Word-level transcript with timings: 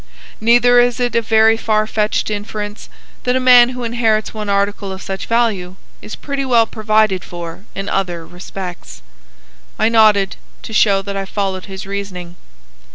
Neither 0.39 0.79
is 0.79 0.99
it 0.99 1.13
a 1.15 1.21
very 1.21 1.55
far 1.55 1.85
fetched 1.85 2.31
inference 2.31 2.89
that 3.23 3.35
a 3.35 3.39
man 3.39 3.69
who 3.69 3.83
inherits 3.83 4.33
one 4.33 4.49
article 4.49 4.91
of 4.91 4.99
such 5.03 5.27
value 5.27 5.75
is 6.01 6.15
pretty 6.15 6.43
well 6.43 6.65
provided 6.65 7.23
for 7.23 7.65
in 7.75 7.87
other 7.87 8.25
respects." 8.25 9.03
I 9.77 9.89
nodded, 9.89 10.37
to 10.63 10.73
show 10.73 11.03
that 11.03 11.15
I 11.15 11.25
followed 11.25 11.65
his 11.65 11.85
reasoning. 11.85 12.35